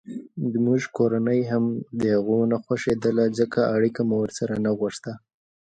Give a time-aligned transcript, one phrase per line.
[0.53, 1.65] زموږ کورنۍ هم
[2.03, 5.11] دهغو نه خوښېدله ځکه اړیکه مو ورسره نه غوښته.